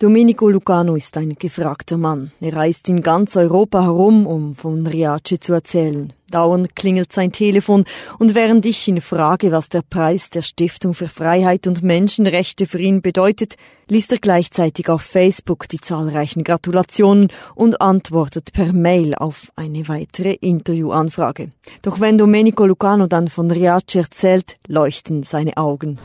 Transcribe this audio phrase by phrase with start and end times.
[0.00, 2.30] Domenico Lucano ist ein gefragter Mann.
[2.40, 6.12] Er reist in ganz Europa herum, um von Riace zu erzählen.
[6.30, 7.84] Dauernd klingelt sein Telefon
[8.18, 12.78] und während ich ihn frage, was der Preis der Stiftung für Freiheit und Menschenrechte für
[12.78, 13.56] ihn bedeutet,
[13.88, 20.34] liest er gleichzeitig auf Facebook die zahlreichen Gratulationen und antwortet per Mail auf eine weitere
[20.34, 21.50] Interviewanfrage.
[21.82, 25.98] Doch wenn Domenico Lucano dann von Riace erzählt, leuchten seine Augen.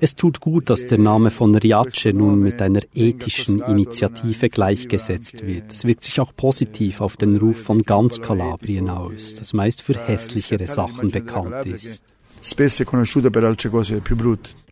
[0.00, 5.72] Es tut gut, dass der Name von Riace nun mit einer ethischen Initiative gleichgesetzt wird.
[5.72, 9.94] Es wirkt sich auch positiv auf den Ruf von ganz Kalabrien aus, das meist für
[9.94, 12.04] hässlichere Sachen bekannt ist.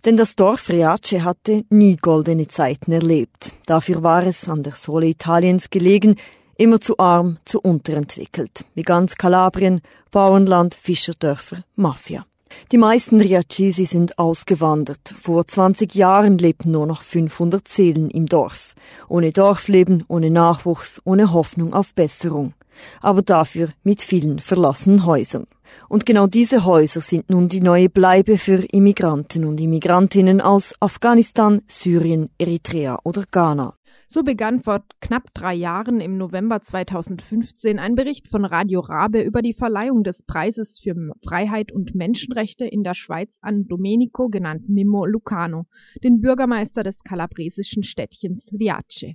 [0.05, 3.53] Denn das Dorf Riace hatte nie goldene Zeiten erlebt.
[3.67, 6.17] Dafür war es an der Sohle Italiens gelegen,
[6.57, 8.65] immer zu arm, zu unterentwickelt.
[8.75, 12.25] Wie ganz Kalabrien, Bauernland, Fischerdörfer, Mafia.
[12.73, 15.15] Die meisten Riacesi sind ausgewandert.
[15.21, 18.75] Vor 20 Jahren lebten nur noch 500 Seelen im Dorf.
[19.09, 22.55] Ohne Dorfleben, ohne Nachwuchs, ohne Hoffnung auf Besserung
[23.01, 25.47] aber dafür mit vielen verlassenen Häusern.
[25.89, 31.63] Und genau diese Häuser sind nun die neue Bleibe für Immigranten und Immigrantinnen aus Afghanistan,
[31.67, 33.75] Syrien, Eritrea oder Ghana.
[34.11, 39.43] So begann vor knapp drei Jahren im November 2015 ein Bericht von Radio Rabe über
[39.43, 45.05] die Verleihung des Preises für Freiheit und Menschenrechte in der Schweiz an Domenico, genannt Mimmo
[45.05, 45.67] Lucano,
[46.03, 49.15] den Bürgermeister des kalabresischen Städtchens Riace.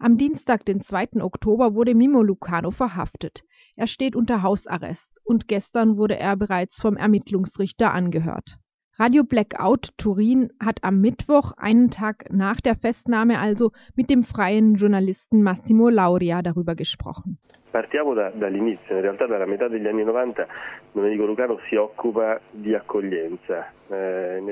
[0.00, 1.20] Am Dienstag, den 2.
[1.22, 3.42] Oktober, wurde Mimo Lucano verhaftet.
[3.74, 8.58] Er steht unter Hausarrest und gestern wurde er bereits vom Ermittlungsrichter angehört.
[8.96, 14.76] Radio Blackout Turin hat am Mittwoch, einen Tag nach der Festnahme also, mit dem freien
[14.76, 17.38] Journalisten Massimo Lauria darüber gesprochen.
[17.78, 20.48] Partiamo da, dall'inizio, in realtà dalla metà degli anni 90
[20.90, 23.70] Domenico Lucano si occupa di accoglienza.
[23.90, 24.42] Eh,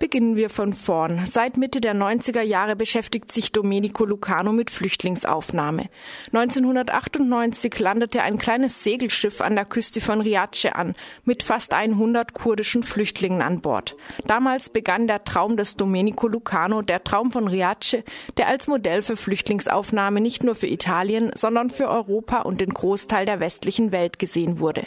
[0.00, 1.24] Beginnen wir von vorn.
[1.24, 5.88] Seit Mitte der 90er Jahre beschäftigt sich Domenico Lucano mit Flüchtlingsaufnahme.
[6.32, 10.94] 1998 landete ein kleines Segelschiff an der Küste von Riace an,
[11.24, 13.96] mit fast 100 kurdischen Flüchtlingen an Bord.
[14.24, 18.02] Damals begann der Traum des Domenico Lucano, der Traum von Riace,
[18.36, 21.97] der als Modell für Flüchtlingsaufnahme nicht nur für Italien, sondern für Europa
[22.44, 24.86] und den Großteil der westlichen Welt gesehen wurde.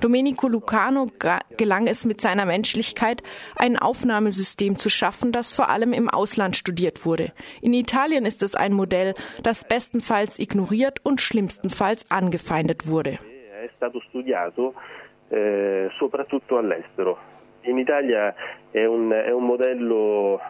[0.00, 1.06] Domenico Lucano
[1.56, 3.22] gelang es mit seiner Menschlichkeit,
[3.56, 7.32] ein Aufnahmesystem zu schaffen, das vor allem im Ausland studiert wurde.
[7.60, 13.18] In Italien ist es ein Modell, das bestenfalls ignoriert und schlimmstenfalls angefeindet wurde.
[15.30, 17.18] Eh, soprattutto all'estero.
[17.62, 18.34] In Italia
[18.70, 20.40] è un, è un modello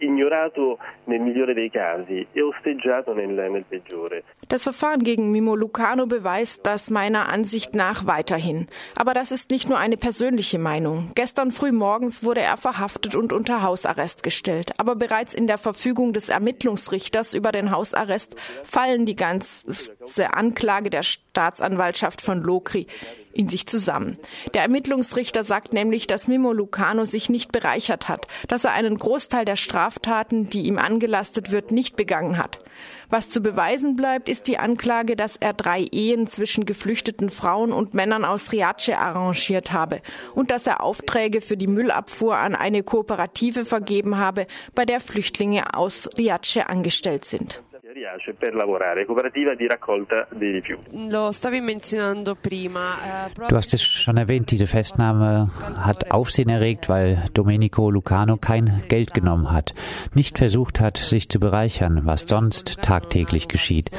[0.00, 4.22] ignorato nel migliore dei casi e osteggiato nel, nel peggiore.
[4.48, 8.66] Das Verfahren gegen Mimo Lucano beweist das meiner Ansicht nach weiterhin.
[8.96, 11.10] Aber das ist nicht nur eine persönliche Meinung.
[11.14, 14.72] Gestern früh morgens wurde er verhaftet und unter Hausarrest gestellt.
[14.78, 18.34] Aber bereits in der Verfügung des Ermittlungsrichters über den Hausarrest
[18.64, 22.86] fallen die ganze Anklage der Staatsanwaltschaft von Lokri
[23.32, 24.18] in sich zusammen.
[24.54, 29.44] Der Ermittlungsrichter sagt nämlich, dass Mimo Lucano sich nicht bereichert hat, dass er einen Großteil
[29.44, 32.60] der Straftaten, die ihm angelastet wird, nicht begangen hat.
[33.08, 37.92] Was zu beweisen bleibt, ist die Anklage, dass er drei Ehen zwischen geflüchteten Frauen und
[37.92, 40.00] Männern aus Riace arrangiert habe
[40.34, 45.74] und dass er Aufträge für die Müllabfuhr an eine Kooperative vergeben habe, bei der Flüchtlinge
[45.74, 47.62] aus Riace angestellt sind.
[48.00, 51.10] Piace per lavorare, cooperativa di raccolta dei rifiuti.
[51.10, 53.26] Lo stavi menzionando prima.
[53.26, 58.82] Eh, du hast es schon erwähnt, diese Festnahme hat Aufsehen erregt, weil Domenico Lucano kein
[58.88, 59.74] Geld genommen hat,
[60.14, 63.90] nicht versucht hat, sich zu bereichern, was sonst tagtäglich geschieht.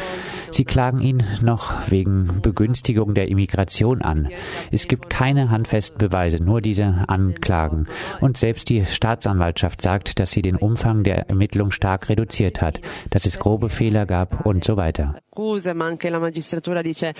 [0.51, 4.29] Sie klagen ihn noch wegen Begünstigung der Immigration an.
[4.71, 7.87] Es gibt keine handfesten Beweise, nur diese Anklagen.
[8.19, 13.25] Und selbst die Staatsanwaltschaft sagt, dass sie den Umfang der Ermittlung stark reduziert hat, dass
[13.25, 15.15] es grobe Fehler gab und so weiter.
[15.73, 17.13] Ma anche la magistratura dice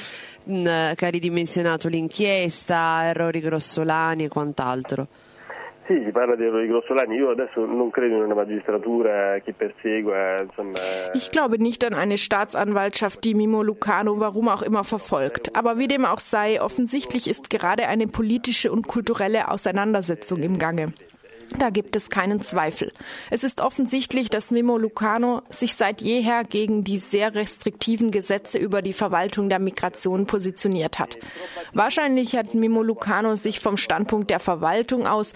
[0.46, 5.08] che ha ridimensionato l'inchiesta, errori grossolani e quant'altro.
[5.92, 7.18] Sì, si parla di errori grossolani.
[7.18, 10.80] Io adesso non credo in una magistratura che persegua, insomma.
[11.14, 15.54] Ich glaube nicht an eine Staatsanwaltschaft, die Mimo Lucano warum auch immer verfolgt.
[15.54, 20.94] Aber wie dem auch sei, offensichtlich ist gerade eine politische und kulturelle Auseinandersetzung im Gange.
[21.60, 22.94] Da gibt es keinen Zweifel.
[23.30, 28.82] Es ist offensichtlich, dass Mimo Lucano sich seit jeher gegen die sehr restriktiven Gesetze über
[28.82, 31.18] die Verwaltung der Migration positioniert hat.
[31.74, 35.34] Wahrscheinlich hat Mimo Lucano sich vom Standpunkt der Verwaltung aus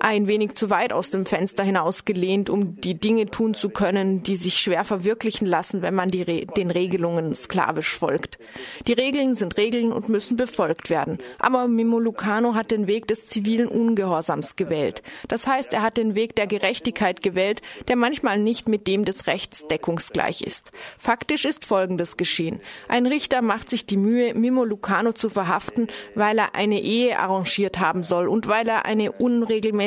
[0.00, 4.36] ein wenig zu weit aus dem Fenster hinausgelehnt, um die Dinge tun zu können, die
[4.36, 8.38] sich schwer verwirklichen lassen, wenn man Re den Regelungen sklavisch folgt.
[8.86, 11.18] Die Regeln sind Regeln und müssen befolgt werden.
[11.38, 15.02] Aber Mimo Lucano hat den Weg des zivilen Ungehorsams gewählt.
[15.26, 19.26] Das heißt, er hat den Weg der Gerechtigkeit gewählt, der manchmal nicht mit dem des
[19.26, 20.70] Rechts deckungsgleich ist.
[20.98, 22.60] Faktisch ist Folgendes geschehen.
[22.88, 27.80] Ein Richter macht sich die Mühe, Mimo Lucano zu verhaften, weil er eine Ehe arrangiert
[27.80, 29.12] haben soll und weil er eine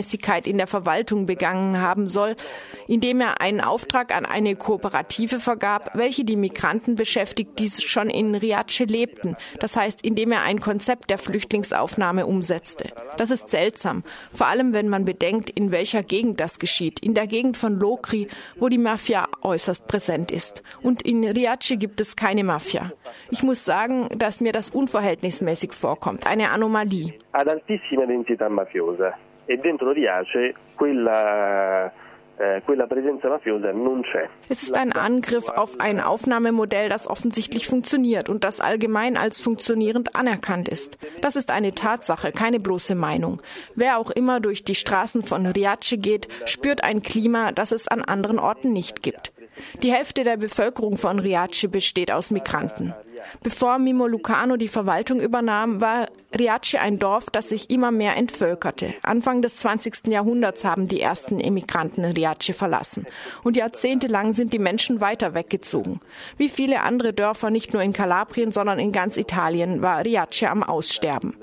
[0.01, 2.35] Unregelmäßigkeit in der Verwaltung begangen haben soll,
[2.87, 8.35] indem er einen Auftrag an eine Kooperative vergab, welche die Migranten beschäftigt, die schon in
[8.35, 9.35] Riace lebten.
[9.59, 12.89] Das heißt, indem er ein Konzept der Flüchtlingsaufnahme umsetzte.
[13.17, 14.03] Das ist seltsam,
[14.33, 16.99] vor allem wenn man bedenkt, in welcher Gegend das geschieht.
[16.99, 18.27] In der Gegend von Locri,
[18.57, 20.63] wo die Mafia äußerst präsent ist.
[20.81, 22.91] Und in Riace gibt es keine Mafia.
[23.29, 27.13] Ich muss sagen, dass mir das unverhältnismäßig vorkommt, eine Anomalie.
[27.33, 29.13] Ad altissima densità mafiosa
[29.51, 31.91] e dentro Riace quella
[32.41, 32.61] eh,
[34.49, 40.15] es ist ein Angriff auf ein Aufnahmemodell, das offensichtlich funktioniert und das allgemein als funktionierend
[40.15, 40.97] anerkannt ist.
[41.21, 43.43] Das ist eine Tatsache, keine bloße Meinung.
[43.75, 48.01] Wer auch immer durch die Straßen von Riace geht, spürt ein Klima, das es an
[48.01, 49.33] anderen Orten nicht gibt.
[49.83, 52.95] Die Hälfte der Bevölkerung von Riace besteht aus Migranten.
[53.43, 56.07] Bevor Mimo Lucano die Verwaltung übernahm, war
[56.37, 58.93] Riace ein Dorf, das sich immer mehr entvölkerte.
[59.03, 60.07] Anfang des 20.
[60.07, 63.05] Jahrhunderts haben die ersten Emigranten Riace verlassen.
[63.43, 65.99] Und jahrzehntelang sind die Menschen weiter weggezogen.
[66.37, 70.63] Wie viele andere Dörfer nicht nur in Kalabrien, sondern in ganz Italien war Riace am
[70.63, 71.35] Aussterben.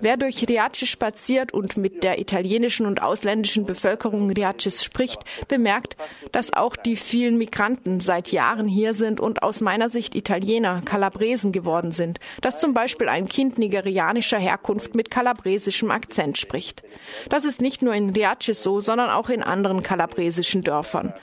[0.00, 5.96] Wer durch Riace spaziert und mit der italienischen und ausländischen Bevölkerung Riaces spricht, bemerkt,
[6.32, 10.82] dass auch die vielen Migranten seit Jahren hier sind und aus meiner Sicht Italiener,
[11.16, 16.82] Kalabresen geworden sind, dass zum Beispiel ein Kind nigerianischer Herkunft mit kalabresischem Akzent spricht.
[17.30, 21.14] Das ist nicht nur in Riace so, sondern auch in anderen kalabresischen Dörfern.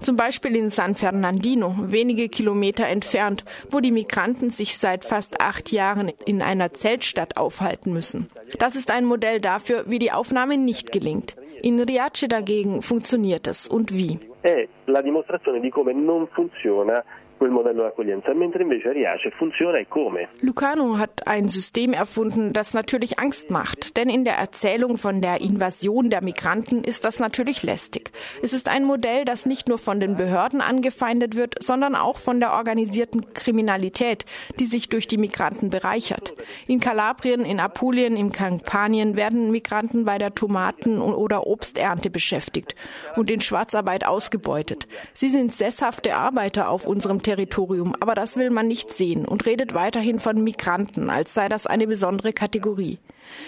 [0.00, 5.70] Zum Beispiel in San Fernandino, wenige Kilometer entfernt, wo die Migranten sich seit fast acht
[5.70, 8.28] Jahren in einer Zeltstadt aufhalten müssen.
[8.58, 11.36] Das ist ein Modell dafür, wie die Aufnahme nicht gelingt.
[11.62, 13.68] In Riace dagegen funktioniert es.
[13.68, 14.18] Und wie?
[14.42, 17.02] È la dimostrazione di come non funziona
[17.38, 20.28] quel modello d'accoglienza, mentre invece Riace funziona e come.
[20.40, 25.40] Lucano hat ein System erfunden, das natürlich Angst macht, denn in der Erzählung von der
[25.40, 28.10] Invasion der Migranten ist das natürlich lästig.
[28.42, 32.40] Es ist ein Modell, das nicht nur von den Behörden angefeindet wird, sondern auch von
[32.40, 34.26] der organisierten Kriminalität,
[34.58, 36.34] die sich durch die Migranten bereichert.
[36.66, 42.74] In Kalabrien, in Apulien, in Kampanien werden Migranten bei der Tomaten- oder Obsternte beschäftigt
[43.16, 44.88] und in Schwarzarbeit ausgebeutet.
[45.12, 49.74] Sie sind sesshafte Arbeiter auf unserem Territorium, aber das will man nicht sehen und redet
[49.74, 52.98] weiterhin von Migranten, als sei das eine besondere Kategorie.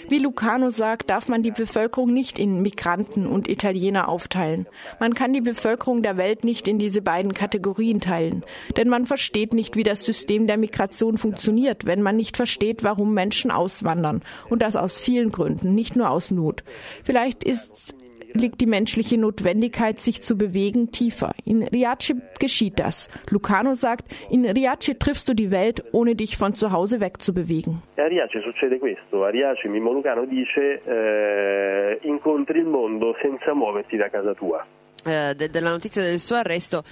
[0.07, 4.67] Wie Lucano sagt, darf man die Bevölkerung nicht in Migranten und Italiener aufteilen.
[4.99, 8.45] Man kann die Bevölkerung der Welt nicht in diese beiden Kategorien teilen.
[8.77, 13.15] Denn man versteht nicht, wie das System der Migration funktioniert, wenn man nicht versteht, warum
[13.15, 14.23] Menschen auswandern.
[14.51, 16.65] Und das aus vielen Gründen, nicht nur aus Not.
[17.03, 17.95] Vielleicht ist
[18.35, 21.33] liegt die menschliche Notwendigkeit, sich zu bewegen, tiefer.
[21.45, 23.09] In Riace geschieht das.
[23.31, 27.83] Lucano sagt, in Riace triffst du die Welt, ohne dich von zu Hause wegzubewegen.
[27.97, 29.25] A Riace succede questo.
[29.25, 34.65] A Riace Mimmo Lucano dice eh, incontri il mondo senza muoverti da casa tua.
[35.03, 36.83] Della notizia del suo arresto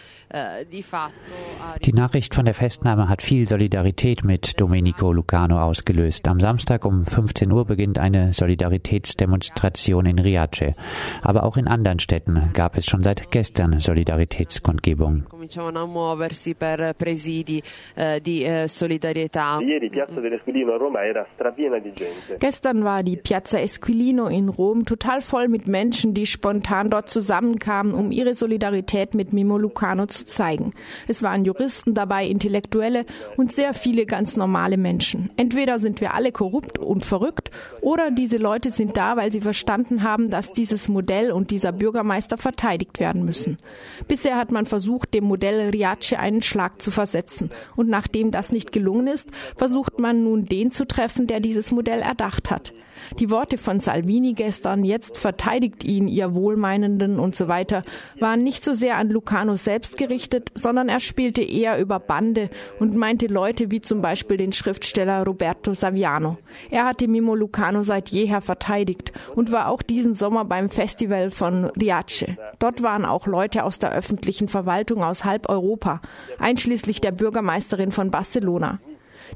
[0.68, 1.14] di fatto
[1.84, 6.26] Die Nachricht von der Festnahme hat viel Solidarität mit Domenico Lucano ausgelöst.
[6.28, 10.74] Am Samstag um 15 Uhr beginnt eine Solidaritätsdemonstration in Riace.
[11.22, 15.26] Aber auch in anderen Städten gab es schon seit gestern Solidaritätskundgebungen.
[15.48, 17.62] cominciavano a muoversi per presidi
[18.20, 19.58] di solidarietà.
[19.60, 22.36] Ieri Piazza dell'Esquilino a Roma era strapiena di gente.
[22.38, 27.94] Gestern war die Piazza Esquilino in Rom total voll mit Menschen, die spontan dort zusammenkamen,
[27.98, 30.72] um ihre Solidarität mit Mimo Lucano zu zeigen.
[31.06, 33.04] Es waren Juristen dabei, Intellektuelle
[33.36, 35.30] und sehr viele ganz normale Menschen.
[35.36, 37.50] Entweder sind wir alle korrupt und verrückt
[37.80, 42.38] oder diese Leute sind da, weil sie verstanden haben, dass dieses Modell und dieser Bürgermeister
[42.38, 43.58] verteidigt werden müssen.
[44.06, 47.50] Bisher hat man versucht, dem Modell Riace einen Schlag zu versetzen.
[47.76, 52.00] Und nachdem das nicht gelungen ist, versucht man nun den zu treffen, der dieses Modell
[52.00, 52.72] erdacht hat.
[53.18, 57.82] Die Worte von Salvini gestern, jetzt verteidigt ihn ihr Wohlmeinenden und so weiter,
[58.18, 62.94] waren nicht so sehr an Lucano selbst gerichtet, sondern er spielte eher über Bande und
[62.94, 66.38] meinte Leute wie zum Beispiel den Schriftsteller Roberto Saviano.
[66.70, 71.66] Er hatte Mimo Lucano seit jeher verteidigt und war auch diesen Sommer beim Festival von
[71.80, 72.26] Riace.
[72.58, 76.00] Dort waren auch Leute aus der öffentlichen Verwaltung aus halb Europa,
[76.38, 78.78] einschließlich der Bürgermeisterin von Barcelona.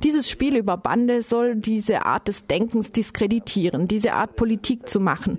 [0.03, 5.39] Dieses Spiel über Bande soll diese Art des Denkens diskreditieren, diese Art Politik zu machen.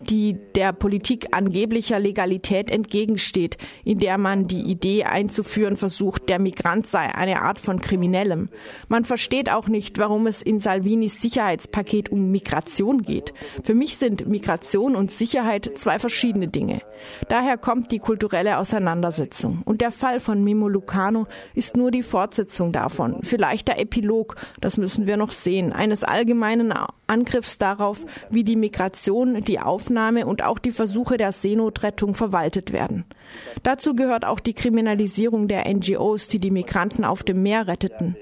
[0.00, 6.86] Die der Politik angeblicher Legalität entgegensteht, in der man die Idee einzuführen versucht, der Migrant
[6.86, 8.48] sei eine Art von Kriminellem.
[8.88, 13.34] Man versteht auch nicht, warum es in Salvinis Sicherheitspaket um Migration geht.
[13.64, 16.80] Für mich sind Migration und Sicherheit zwei verschiedene Dinge.
[17.28, 19.62] Daher kommt die kulturelle Auseinandersetzung.
[19.64, 23.20] Und der Fall von Mimo Lucano ist nur die Fortsetzung davon.
[23.22, 26.72] Vielleicht der Epilog, das müssen wir noch sehen, eines allgemeinen
[27.08, 33.04] Angriffs darauf, wie die Migration, die Aufnahme und auch die Versuche der Seenotrettung verwaltet werden.
[33.62, 38.16] Dazu gehört auch die Kriminalisierung der NGOs, die die Migranten auf dem Meer retteten.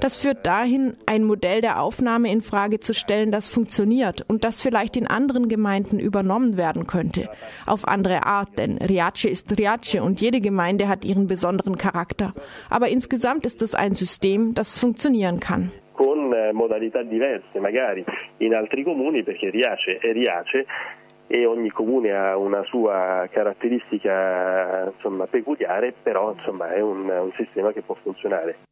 [0.00, 4.62] Das führt dahin, ein Modell der Aufnahme in Frage zu stellen, das funktioniert und das
[4.62, 7.28] vielleicht in anderen Gemeinden übernommen werden könnte.
[7.66, 12.32] Auf andere Art, denn Riace ist Riace und jede Gemeinde hat ihren besonderen Charakter.
[12.70, 15.70] Aber insgesamt ist es ein System, das funktionieren kann.
[16.00, 18.02] Con eh, modalità diverse, magari
[18.38, 20.64] in altri comuni, perché Riace è Riace
[21.26, 27.70] e ogni comune ha una sua caratteristica insomma, peculiare, però insomma, è un, un sistema
[27.72, 28.70] che può funzionare.